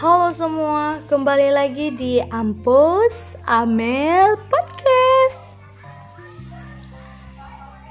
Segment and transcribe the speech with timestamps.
[0.00, 5.40] Halo semua, kembali lagi di Ampus Amel Podcast.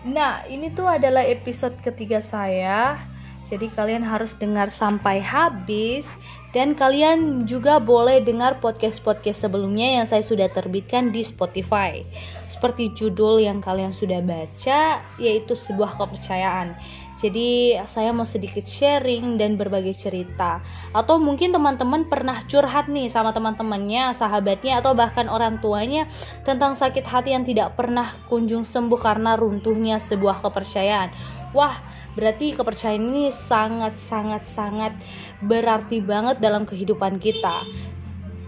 [0.09, 2.97] Nah, ini tuh adalah episode ketiga saya.
[3.45, 6.09] Jadi kalian harus dengar sampai habis
[6.49, 12.01] dan kalian juga boleh dengar podcast-podcast sebelumnya yang saya sudah terbitkan di Spotify.
[12.49, 16.73] Seperti judul yang kalian sudah baca, yaitu sebuah kepercayaan.
[17.19, 20.63] Jadi saya mau sedikit sharing dan berbagi cerita.
[20.95, 26.07] Atau mungkin teman-teman pernah curhat nih sama teman-temannya, sahabatnya, atau bahkan orang tuanya
[26.47, 31.11] tentang sakit hati yang tidak pernah kunjung sembuh karena runtuhnya sebuah kepercayaan.
[31.49, 31.81] Wah,
[32.13, 34.95] berarti kepercayaan ini sangat-sangat-sangat
[35.43, 37.63] berarti banget dalam kehidupan kita.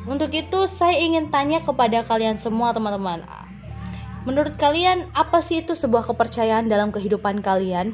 [0.10, 3.22] Untuk itu saya ingin tanya kepada kalian semua teman-teman.
[4.26, 7.94] Menurut kalian apa sih itu sebuah kepercayaan dalam kehidupan kalian?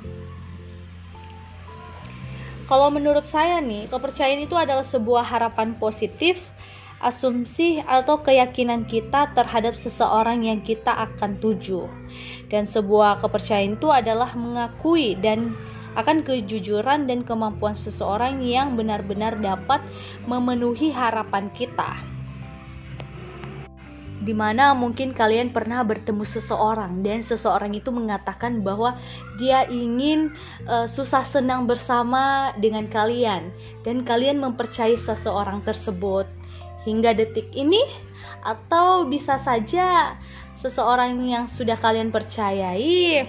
[2.68, 6.52] Kalau menurut saya nih, kepercayaan itu adalah sebuah harapan positif,
[7.00, 11.88] asumsi atau keyakinan kita terhadap seseorang yang kita akan tuju.
[12.52, 15.56] Dan sebuah kepercayaan itu adalah mengakui dan
[15.98, 19.81] akan kejujuran dan kemampuan seseorang yang benar-benar dapat
[20.30, 21.98] memenuhi harapan kita.
[24.18, 28.98] Di mana mungkin kalian pernah bertemu seseorang dan seseorang itu mengatakan bahwa
[29.40, 30.36] dia ingin
[30.68, 33.50] uh, susah senang bersama dengan kalian
[33.88, 36.28] dan kalian mempercayai seseorang tersebut
[36.84, 37.80] hingga detik ini
[38.44, 40.20] atau bisa saja
[40.59, 43.23] seseorang yang sudah kalian percayai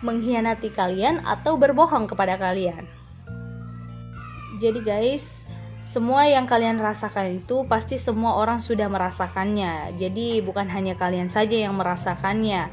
[0.00, 2.84] mengkhianati kalian atau berbohong kepada kalian.
[4.60, 5.48] Jadi guys,
[5.80, 9.96] semua yang kalian rasakan itu pasti semua orang sudah merasakannya.
[9.96, 12.68] Jadi bukan hanya kalian saja yang merasakannya.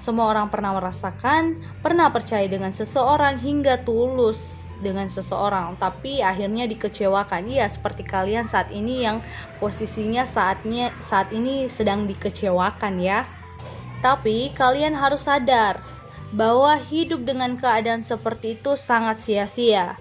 [0.00, 7.52] Semua orang pernah merasakan, pernah percaya dengan seseorang hingga tulus dengan seseorang, tapi akhirnya dikecewakan.
[7.52, 9.20] Iya, seperti kalian saat ini yang
[9.60, 13.28] posisinya saatnya saat ini sedang dikecewakan ya.
[14.00, 15.84] Tapi kalian harus sadar,
[16.30, 19.98] bahwa hidup dengan keadaan seperti itu sangat sia-sia.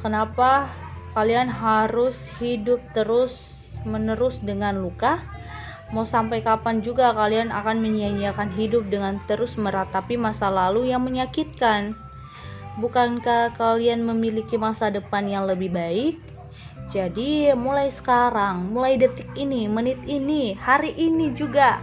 [0.00, 0.70] Kenapa
[1.12, 5.20] kalian harus hidup terus menerus dengan luka?
[5.90, 11.98] Mau sampai kapan juga kalian akan menyia-nyiakan hidup dengan terus meratapi masa lalu yang menyakitkan?
[12.78, 16.22] Bukankah kalian memiliki masa depan yang lebih baik?
[16.90, 21.82] Jadi, mulai sekarang, mulai detik ini, menit ini, hari ini juga,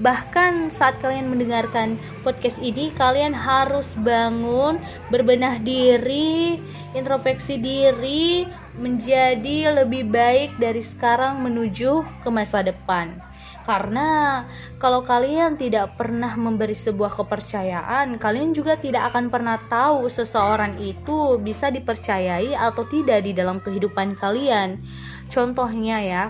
[0.00, 4.78] Bahkan saat kalian mendengarkan podcast ini, kalian harus bangun,
[5.10, 6.62] berbenah diri,
[6.94, 8.46] introspeksi diri,
[8.78, 13.20] menjadi lebih baik dari sekarang menuju ke masa depan.
[13.62, 14.42] Karena
[14.82, 21.38] kalau kalian tidak pernah memberi sebuah kepercayaan, kalian juga tidak akan pernah tahu seseorang itu
[21.38, 24.82] bisa dipercayai atau tidak di dalam kehidupan kalian.
[25.30, 26.24] Contohnya ya,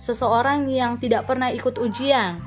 [0.00, 2.40] seseorang yang tidak pernah ikut ujian,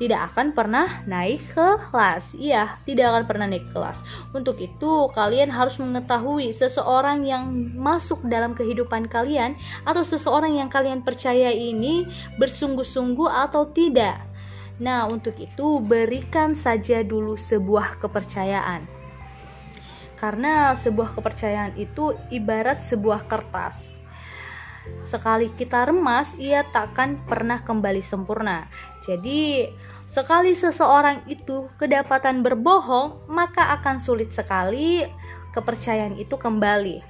[0.00, 2.32] tidak akan pernah naik kelas.
[2.32, 4.00] Iya, tidak akan pernah naik kelas.
[4.32, 11.04] Untuk itu, kalian harus mengetahui seseorang yang masuk dalam kehidupan kalian atau seseorang yang kalian
[11.04, 12.08] percaya ini
[12.40, 14.24] bersungguh-sungguh atau tidak.
[14.80, 18.88] Nah, untuk itu berikan saja dulu sebuah kepercayaan.
[20.16, 23.99] Karena sebuah kepercayaan itu ibarat sebuah kertas
[25.00, 28.68] Sekali kita remas, ia takkan pernah kembali sempurna.
[29.04, 29.68] Jadi,
[30.04, 35.04] sekali seseorang itu kedapatan berbohong, maka akan sulit sekali
[35.56, 37.02] kepercayaan itu kembali.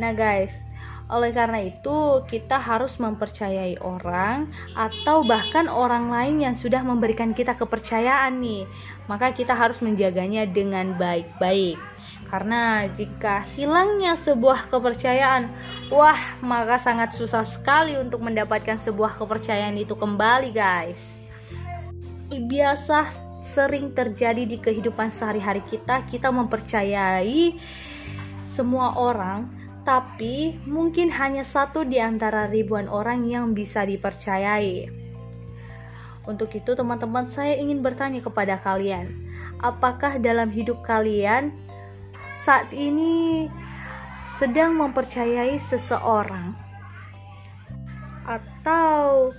[0.00, 0.64] Nah, guys,
[1.12, 7.52] oleh karena itu, kita harus mempercayai orang atau bahkan orang lain yang sudah memberikan kita
[7.52, 8.64] kepercayaan nih.
[9.12, 11.76] Maka kita harus menjaganya dengan baik-baik.
[12.32, 15.52] Karena jika hilangnya sebuah kepercayaan,
[15.92, 21.12] wah, maka sangat susah sekali untuk mendapatkan sebuah kepercayaan itu kembali, guys.
[22.32, 23.12] Biasa
[23.44, 27.60] sering terjadi di kehidupan sehari-hari kita, kita mempercayai
[28.48, 34.86] semua orang tapi mungkin hanya satu di antara ribuan orang yang bisa dipercayai.
[36.22, 39.10] Untuk itu, teman-teman, saya ingin bertanya kepada kalian,
[39.58, 41.50] apakah dalam hidup kalian
[42.38, 43.50] saat ini
[44.30, 46.54] sedang mempercayai seseorang,
[48.22, 49.34] atau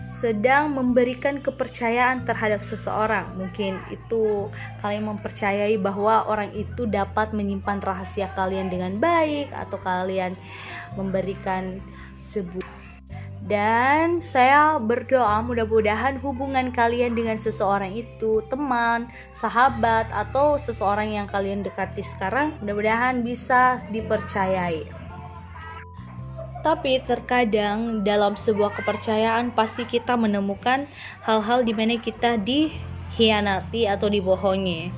[0.00, 3.32] sedang memberikan kepercayaan terhadap seseorang.
[3.36, 4.48] Mungkin itu
[4.84, 10.36] kalian mempercayai bahwa orang itu dapat menyimpan rahasia kalian dengan baik atau kalian
[10.94, 11.80] memberikan
[12.16, 12.86] sebuah
[13.46, 21.62] dan saya berdoa mudah-mudahan hubungan kalian dengan seseorang itu teman, sahabat atau seseorang yang kalian
[21.62, 25.05] dekati sekarang mudah-mudahan bisa dipercayai.
[26.66, 30.90] Tapi terkadang dalam sebuah kepercayaan pasti kita menemukan
[31.22, 34.90] hal-hal di mana kita dihianati atau dibohongi.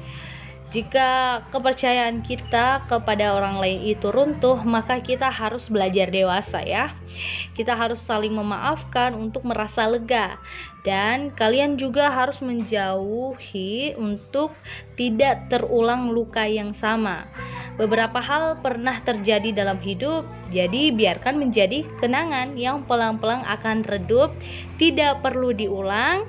[0.72, 6.96] Jika kepercayaan kita kepada orang lain itu runtuh, maka kita harus belajar dewasa ya.
[7.52, 10.40] Kita harus saling memaafkan untuk merasa lega
[10.88, 14.56] dan kalian juga harus menjauhi untuk
[14.96, 17.28] tidak terulang luka yang sama.
[17.78, 24.34] Beberapa hal pernah terjadi dalam hidup, jadi biarkan menjadi kenangan yang pelan-pelan akan redup,
[24.82, 26.26] tidak perlu diulang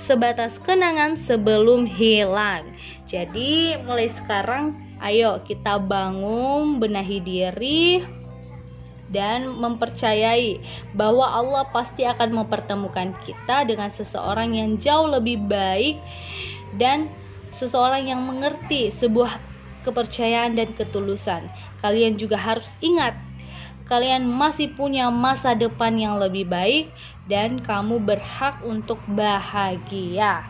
[0.00, 2.64] sebatas kenangan sebelum hilang.
[3.04, 4.72] Jadi, mulai sekarang,
[5.04, 8.00] ayo kita bangun, benahi diri,
[9.12, 10.58] dan mempercayai
[10.96, 16.00] bahwa Allah pasti akan mempertemukan kita dengan seseorang yang jauh lebih baik
[16.80, 17.12] dan
[17.54, 19.38] seseorang yang mengerti sebuah
[19.84, 21.52] kepercayaan dan ketulusan.
[21.84, 23.14] Kalian juga harus ingat
[23.84, 26.96] kalian masih punya masa depan yang lebih baik
[27.28, 30.48] dan kamu berhak untuk bahagia.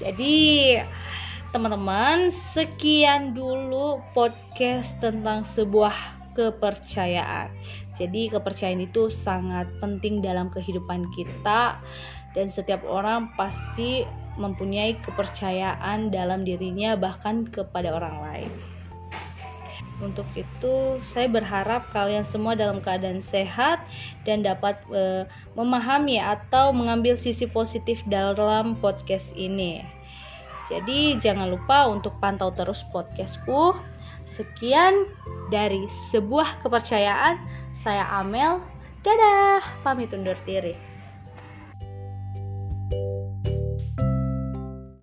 [0.00, 0.74] Jadi,
[1.54, 5.94] teman-teman, sekian dulu podcast tentang sebuah
[6.34, 7.52] kepercayaan.
[7.94, 11.78] Jadi, kepercayaan itu sangat penting dalam kehidupan kita,
[12.32, 14.06] dan setiap orang pasti
[14.38, 18.52] mempunyai kepercayaan dalam dirinya, bahkan kepada orang lain.
[20.00, 23.84] Untuk itu, saya berharap kalian semua dalam keadaan sehat
[24.24, 29.84] dan dapat e, memahami atau mengambil sisi positif dalam podcast ini.
[30.72, 33.76] Jadi, jangan lupa untuk pantau terus podcastku.
[34.24, 35.04] Sekian
[35.52, 37.36] dari sebuah kepercayaan.
[37.76, 38.62] Saya Amel.
[39.04, 40.89] Dadah, pamit undur diri.